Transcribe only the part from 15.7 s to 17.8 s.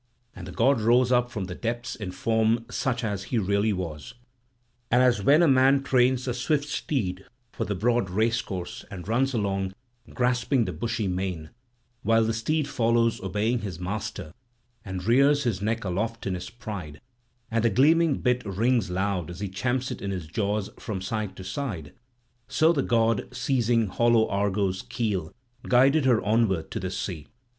aloft in his pride, and the